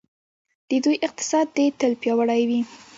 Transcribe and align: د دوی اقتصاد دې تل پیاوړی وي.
د 0.69 0.71
دوی 0.83 0.97
اقتصاد 1.07 1.47
دې 1.55 1.65
تل 1.79 1.93
پیاوړی 2.01 2.41
وي. 2.49 2.61